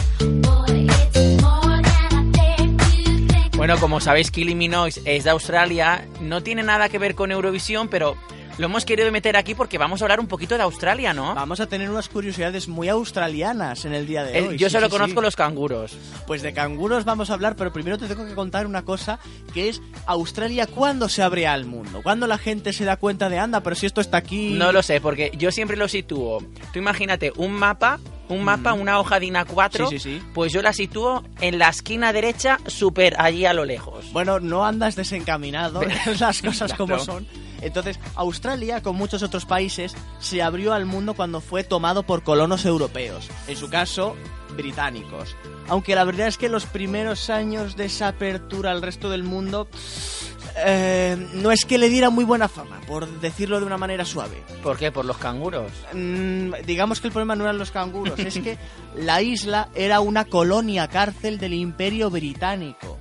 [3.62, 7.86] Bueno, como sabéis, Kylie Minogue es de Australia, no tiene nada que ver con Eurovisión,
[7.86, 8.16] pero
[8.58, 11.32] lo hemos querido meter aquí porque vamos a hablar un poquito de Australia, ¿no?
[11.36, 14.58] Vamos a tener unas curiosidades muy australianas en el día de hoy.
[14.58, 15.24] yo Sí, solo sí, conozco sí.
[15.24, 15.96] los canguros.
[16.26, 19.20] Pues de canguros vamos a hablar, pero primero te tengo que contar una cosa,
[19.54, 23.38] que es Australia cuándo se abre al mundo, cuándo la gente se da cuenta de
[23.38, 24.54] anda, pero si esto está aquí...
[24.54, 26.42] No lo sé, porque yo siempre lo sitúo.
[26.72, 28.00] Tú imagínate un mapa,
[28.32, 29.88] un mapa, una hoja de INA4, Mm.
[29.88, 30.22] Sí, sí, sí.
[30.34, 34.12] pues yo la sitúo en la esquina derecha, súper allí a lo lejos.
[34.12, 35.80] Bueno, no andas desencaminado,
[36.20, 37.26] las cosas como son.
[37.60, 42.64] Entonces, Australia, con muchos otros países, se abrió al mundo cuando fue tomado por colonos
[42.64, 44.16] europeos, en su caso,
[44.56, 45.36] británicos.
[45.68, 49.68] Aunque la verdad es que los primeros años de esa apertura al resto del mundo
[50.56, 54.42] eh, no es que le diera muy buena fama, por decirlo de una manera suave.
[54.62, 54.92] ¿Por qué?
[54.92, 55.72] ¿Por los canguros?
[55.92, 58.58] Mm, digamos que el problema no eran los canguros, es que
[58.96, 62.98] la isla era una colonia cárcel del Imperio Británico.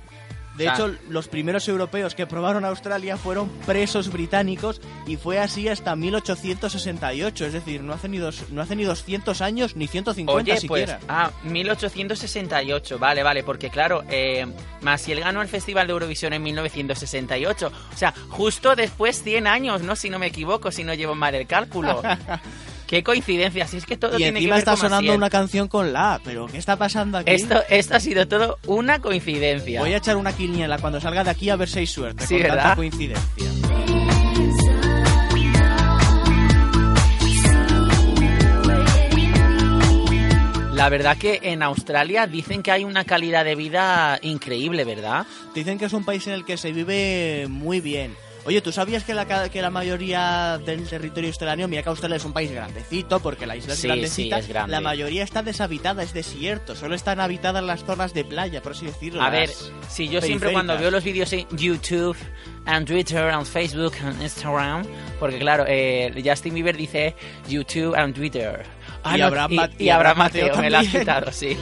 [0.56, 5.96] De hecho, los primeros europeos que probaron Australia fueron presos británicos y fue así hasta
[5.96, 10.68] 1868, es decir, no hace ni, dos, no hace ni 200 años ni 150 Oye,
[10.68, 11.00] pues, siquiera.
[11.08, 14.46] ah, 1868, vale, vale, porque claro, eh,
[14.82, 19.96] Masiel ganó el Festival de Eurovisión en 1968, o sea, justo después 100 años, ¿no?
[19.96, 22.02] Si no me equivoco, si no llevo mal el cálculo.
[22.92, 25.16] Qué coincidencia, si es que todo y tiene que ver está con sonando Maciel.
[25.16, 27.30] una canción con la, pero ¿qué está pasando aquí?
[27.30, 29.80] Esto, esto ha sido todo una coincidencia.
[29.80, 32.34] Voy a echar una quiniela cuando salga de aquí a ver si hay suerte Sí,
[32.34, 32.56] con ¿verdad?
[32.62, 33.22] tanta coincidencia.
[40.74, 45.26] La verdad que en Australia dicen que hay una calidad de vida increíble, ¿verdad?
[45.54, 48.16] Dicen que es un país en el que se vive muy bien.
[48.44, 52.24] Oye, ¿tú sabías que la, que la mayoría del territorio australiano, mira que Australia es
[52.24, 54.72] un país grandecito, porque la isla es Sí, grandecita, sí, es grande.
[54.72, 58.86] la mayoría está deshabitada, es desierto, solo están habitadas las zonas de playa, por así
[58.86, 59.22] decirlo.
[59.22, 59.48] A ver,
[59.88, 62.16] si yo siempre cuando veo los vídeos en YouTube,
[62.66, 64.84] en Twitter, en Facebook, en Instagram,
[65.20, 67.14] porque claro, eh, Justin Bieber dice
[67.48, 68.64] YouTube and Twitter.
[69.14, 71.56] Y Abraham Ma- y, y Abraham Abraham Mateo, Mateo me lo has quitado, sí.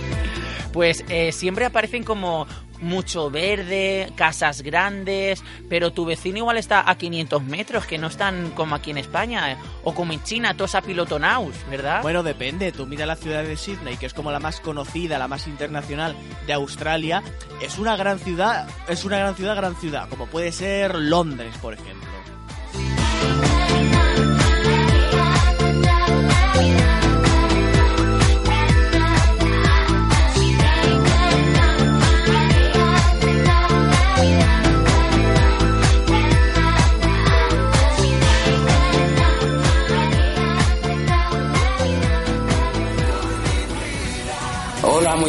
[0.73, 2.47] Pues eh, siempre aparecen como
[2.81, 8.51] mucho verde, casas grandes, pero tu vecino igual está a 500 metros, que no están
[8.53, 12.01] como aquí en España, eh, o como en China, todos apilotonados, ¿verdad?
[12.03, 12.73] Bueno, depende.
[12.73, 16.15] Tú mira la ciudad de Sydney, que es como la más conocida, la más internacional
[16.47, 17.23] de Australia.
[17.61, 21.75] Es una gran ciudad, es una gran ciudad, gran ciudad, como puede ser Londres, por
[21.75, 22.09] ejemplo.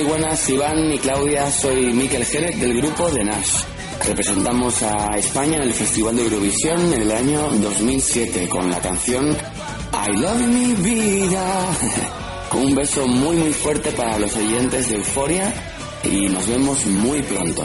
[0.02, 3.64] Muy buenas Iván y Claudia, soy Miquel Jerez del grupo de Nash.
[4.08, 9.30] Representamos a España en el Festival de Eurovisión en el año 2007 con la canción
[9.30, 11.66] I Love Mi Vida.
[12.50, 15.54] Con un beso muy muy fuerte para los oyentes de Euforia
[16.04, 17.64] y nos vemos muy pronto.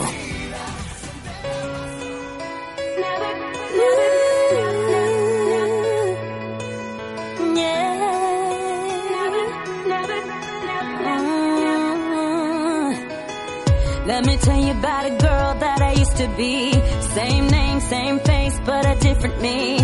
[16.26, 16.72] To be.
[17.14, 19.78] Same name, same face, but a different me.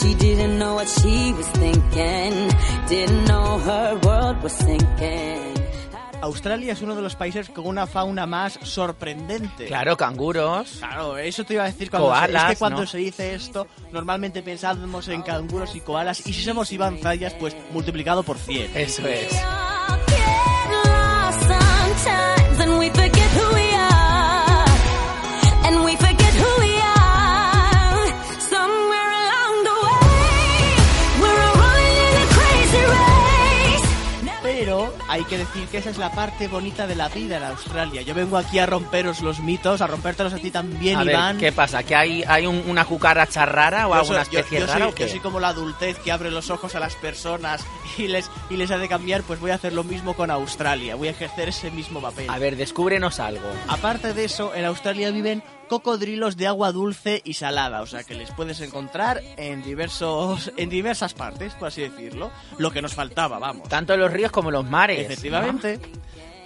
[0.00, 2.48] She didn't know what she was thinking.
[2.88, 5.52] Didn't know her world was sinking.
[6.22, 9.66] Australia es uno de los países con una fauna más sorprendente.
[9.66, 10.76] Claro, canguros.
[10.78, 12.86] Claro, eso te iba a decir cuando se- Koalas, es que cuando ¿no?
[12.86, 17.56] se dice esto, normalmente pensamos en canguros y koalas, y si somos Iván Zayas, pues
[17.72, 18.70] multiplicado por 100.
[18.76, 19.32] Eso es.
[35.28, 38.02] Que decir que esa es la parte bonita de la vida en Australia.
[38.02, 41.38] Yo vengo aquí a romperos los mitos, a rompértelos a ti también, A ver, Iván.
[41.38, 41.82] ¿qué pasa?
[41.82, 44.88] ¿Que hay, hay un- una cucaracha rara o alguna soy- yo- especie yo rara soy,
[44.88, 45.02] o qué?
[45.04, 47.64] yo soy como la adultez que abre los ojos a las personas
[47.98, 50.94] y les, y les ha de cambiar, pues voy a hacer lo mismo con Australia.
[50.96, 52.28] Voy a ejercer ese mismo papel.
[52.30, 53.46] A ver, descúbrenos algo.
[53.68, 55.42] Aparte de eso, en Australia viven
[55.72, 60.68] cocodrilos de agua dulce y salada, o sea que les puedes encontrar en diversos en
[60.68, 62.30] diversas partes, por así decirlo.
[62.58, 63.70] Lo que nos faltaba, vamos.
[63.70, 65.00] Tanto los ríos como los mares.
[65.00, 65.80] Efectivamente.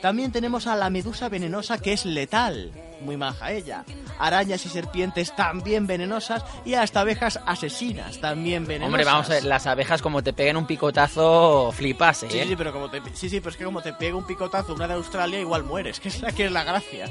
[0.00, 2.70] También tenemos a la medusa venenosa que es letal,
[3.00, 3.84] muy maja ella.
[4.20, 8.68] Arañas y serpientes también venenosas y hasta abejas asesinas también ¿no?
[8.68, 8.92] venenosas.
[8.92, 12.28] Hombre, vamos a ver, las abejas como te peguen un picotazo, flipas, ¿eh?
[12.30, 14.74] Sí, sí, pero como te, sí, sí, pero es que como te pega un picotazo
[14.74, 17.10] una de Australia, igual mueres, que es la que es la gracia.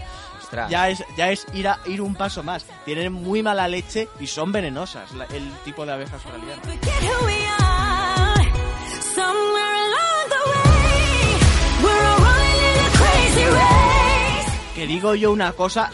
[0.64, 0.70] Ostras.
[0.72, 2.66] Ya es, ya es ir, a, ir un paso más.
[2.86, 6.62] Tienen muy mala leche y son venenosas la- el tipo de abeja australiana.
[6.64, 8.52] Who we are,
[9.14, 14.52] somewhere along the way, we're all running in a crazy race.
[14.76, 15.92] Que digo yo una cosa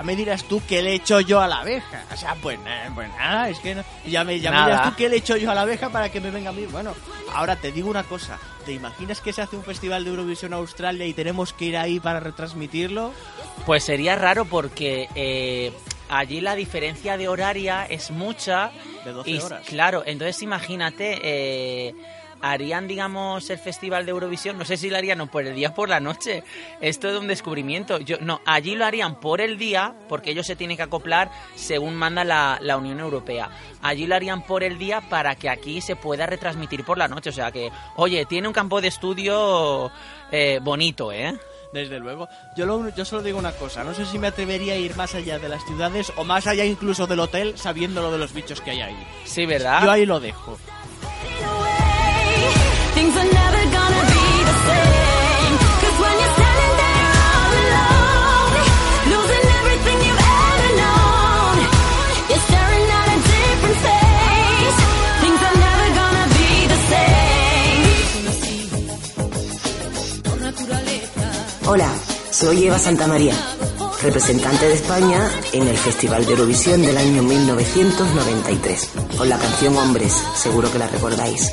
[0.00, 2.04] ya me dirás tú qué le echo yo a la abeja.
[2.12, 4.66] O sea, pues, na- pues nada, es que no- ya, me, ya me Nada.
[4.70, 6.64] dirás tú qué le echo yo a la abeja para que me venga a mí.
[6.66, 6.94] Bueno,
[7.34, 8.38] ahora te digo una cosa.
[8.64, 12.00] ¿Te imaginas que se hace un festival de Eurovisión Australia y tenemos que ir ahí
[12.00, 13.12] para retransmitirlo?
[13.66, 15.72] Pues sería raro porque eh,
[16.08, 18.70] allí la diferencia de horaria es mucha.
[19.04, 19.66] De 12 y, horas.
[19.66, 21.94] Claro, entonces imagínate, eh,
[22.42, 25.68] harían, digamos, el festival de Eurovisión, no sé si lo harían o por el día
[25.70, 26.42] o por la noche.
[26.80, 27.98] Esto es un descubrimiento.
[27.98, 31.96] Yo, no, allí lo harían por el día, porque ellos se tienen que acoplar según
[31.96, 33.50] manda la, la Unión Europea.
[33.82, 37.30] Allí lo harían por el día para que aquí se pueda retransmitir por la noche.
[37.30, 39.90] O sea que, oye, tiene un campo de estudio
[40.32, 41.34] eh, bonito, ¿eh?
[41.72, 42.28] Desde luego.
[42.56, 43.84] Yo, lo- yo solo digo una cosa.
[43.84, 46.64] No sé si me atrevería a ir más allá de las ciudades o más allá
[46.64, 49.06] incluso del hotel sabiendo lo de los bichos que hay ahí.
[49.24, 49.84] Sí, ¿verdad?
[49.84, 50.58] Yo ahí lo dejo.
[71.72, 71.88] Hola,
[72.32, 73.32] soy Eva Santamaría,
[74.02, 80.12] representante de España en el Festival de Eurovisión del año 1993, con la canción Hombres,
[80.34, 81.52] seguro que la recordáis.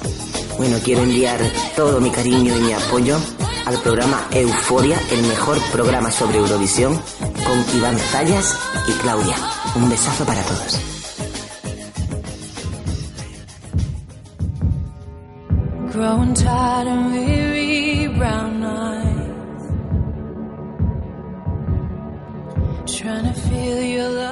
[0.58, 1.40] Bueno, quiero enviar
[1.76, 3.18] todo mi cariño y mi apoyo
[3.66, 7.00] al programa Euforia, el mejor programa sobre Eurovisión,
[7.46, 9.36] con Iván Zayas y Claudia.
[9.76, 10.80] Un besazo para todos.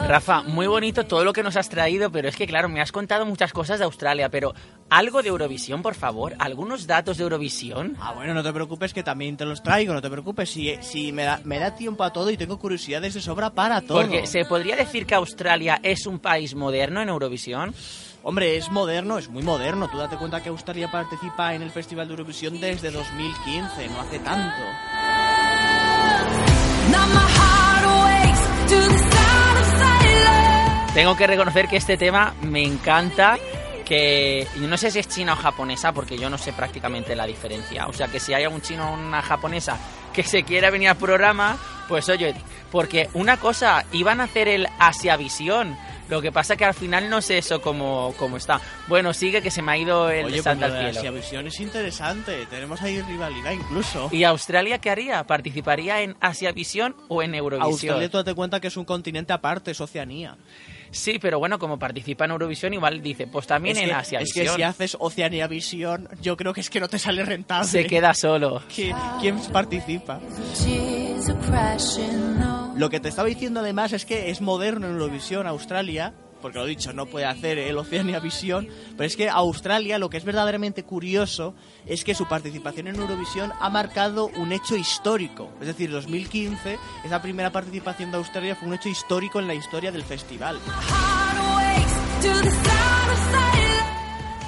[0.07, 2.91] Rafa, muy bonito todo lo que nos has traído, pero es que claro, me has
[2.91, 4.53] contado muchas cosas de Australia, pero
[4.89, 7.97] algo de Eurovisión, por favor, algunos datos de Eurovisión.
[7.99, 10.49] Ah, bueno, no te preocupes que también te los traigo, no te preocupes.
[10.49, 13.81] Si, si me, da, me da tiempo a todo y tengo curiosidades de sobra para
[13.81, 14.01] todo.
[14.01, 17.73] Porque se podría decir que Australia es un país moderno en Eurovisión.
[18.23, 19.87] Hombre, es moderno, es muy moderno.
[19.89, 24.19] Tú date cuenta que Australia participa en el Festival de Eurovisión desde 2015, no hace
[24.19, 24.61] tanto.
[30.93, 33.37] Tengo que reconocer que este tema me encanta.
[33.83, 37.85] Que no sé si es china o japonesa, porque yo no sé prácticamente la diferencia.
[37.85, 39.77] O sea, que si hay algún chino o una japonesa
[40.11, 41.57] que se quiera venir al programa,
[41.87, 42.33] pues oye,
[42.71, 45.77] porque una cosa, iban a hacer el Asiavisión.
[46.09, 48.61] Lo que pasa que al final no sé eso cómo, cómo está.
[48.87, 50.99] Bueno, sigue que se me ha ido el Oye, pues lo al de cielo.
[50.99, 52.45] Asiavisión es interesante.
[52.45, 54.09] Tenemos ahí rivalidad incluso.
[54.11, 55.23] ¿Y Australia qué haría?
[55.25, 57.71] ¿Participaría en Asiavisión o en Eurovisión?
[57.71, 60.37] Australia, tú date cuenta que es un continente aparte, es Oceanía.
[60.91, 64.19] Sí, pero bueno, como participa en Eurovisión, igual dice, pues también es en que, Asia
[64.19, 67.67] es que si haces Oceanía Visión, yo creo que es que no te sale rentable.
[67.67, 68.61] se queda solo.
[68.69, 70.21] ¿Qui- ¿Quién participa?
[72.75, 76.65] Lo que te estaba diciendo además es que es moderno en Eurovisión Australia, porque lo
[76.65, 78.67] dicho, no puede hacer el Oceania Visión,
[78.97, 81.55] pero es que Australia lo que es verdaderamente curioso
[81.85, 85.49] es que su participación en Eurovisión ha marcado un hecho histórico.
[85.61, 89.93] Es decir, 2015, esa primera participación de Australia fue un hecho histórico en la historia
[89.93, 90.59] del festival.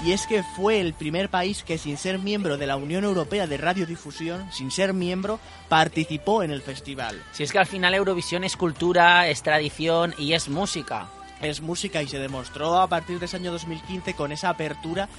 [0.07, 3.45] Y es que fue el primer país que sin ser miembro de la Unión Europea
[3.45, 5.37] de Radiodifusión, sin ser miembro,
[5.67, 7.21] participó en el festival.
[7.33, 11.09] Si es que al final Eurovisión es cultura, es tradición y es música.
[11.41, 15.09] es música y se demostró a partir de ese año 2015 con esa apertura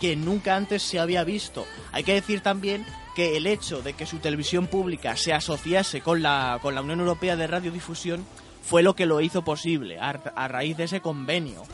[0.00, 1.66] que nunca antes se había visto.
[1.92, 6.22] Hay que decir también que el hecho de que su televisión pública se asociase con
[6.22, 8.24] la, con la Unión Europea de Radiodifusión
[8.62, 11.64] fue lo que lo hizo posible a, a raíz de ese convenio.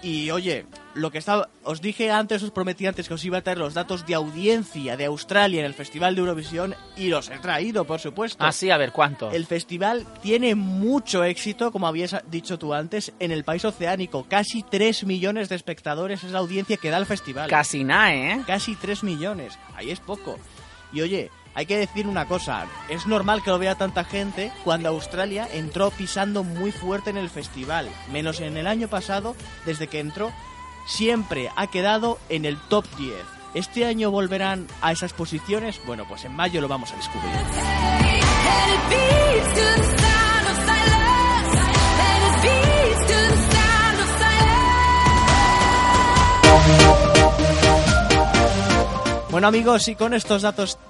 [0.00, 3.42] Y oye, lo que estaba, os dije antes, os prometí antes que os iba a
[3.42, 7.38] traer los datos de audiencia de Australia en el Festival de Eurovisión y los he
[7.38, 8.44] traído, por supuesto.
[8.44, 9.30] Ah, sí, a ver, ¿cuánto?
[9.30, 14.24] El festival tiene mucho éxito, como habías dicho tú antes, en el país oceánico.
[14.28, 17.50] Casi 3 millones de espectadores es la audiencia que da el festival.
[17.50, 18.42] Casi nada, ¿eh?
[18.46, 19.58] Casi 3 millones.
[19.74, 20.38] Ahí es poco.
[20.92, 24.90] Y oye, hay que decir una cosa, es normal que lo vea tanta gente cuando
[24.90, 29.34] Australia entró pisando muy fuerte en el festival, menos en el año pasado,
[29.66, 30.30] desde que entró,
[30.86, 33.12] siempre ha quedado en el top 10.
[33.54, 35.80] ¿Este año volverán a esas posiciones?
[35.84, 37.32] Bueno, pues en mayo lo vamos a descubrir.
[49.38, 50.80] Bueno amigos, y con estos datos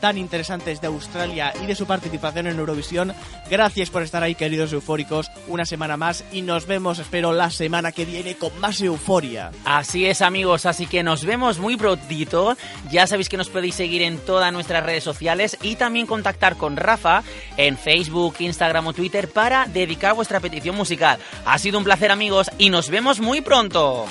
[0.00, 3.12] tan interesantes de Australia y de su participación en Eurovisión,
[3.50, 7.90] gracias por estar ahí queridos eufóricos, una semana más y nos vemos, espero, la semana
[7.90, 9.50] que viene con más euforia.
[9.64, 12.56] Así es amigos, así que nos vemos muy prontito.
[12.92, 16.76] Ya sabéis que nos podéis seguir en todas nuestras redes sociales y también contactar con
[16.76, 17.24] Rafa
[17.56, 21.18] en Facebook, Instagram o Twitter para dedicar vuestra petición musical.
[21.44, 24.06] Ha sido un placer amigos y nos vemos muy pronto.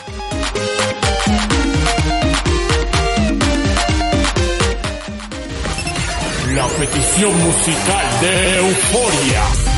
[6.85, 9.74] La petición musical de Euforia.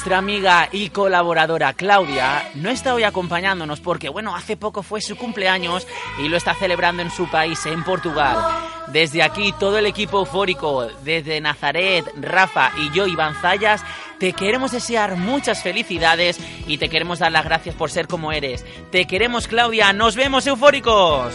[0.00, 5.14] Nuestra amiga y colaboradora Claudia no está hoy acompañándonos porque, bueno, hace poco fue su
[5.14, 5.86] cumpleaños
[6.18, 8.38] y lo está celebrando en su país, en Portugal.
[8.86, 13.84] Desde aquí, todo el equipo eufórico, desde Nazaret, Rafa y yo, Iván Zayas,
[14.18, 18.64] te queremos desear muchas felicidades y te queremos dar las gracias por ser como eres.
[18.90, 19.92] Te queremos, Claudia.
[19.92, 21.34] Nos vemos, eufóricos.